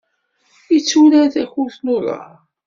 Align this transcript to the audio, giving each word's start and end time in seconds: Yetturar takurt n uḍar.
Yetturar 0.73 1.27
takurt 1.33 1.77
n 1.81 1.87
uḍar. 1.95 2.35